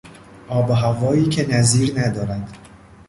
[0.47, 2.57] آب و هوایی که نظیر ندارد.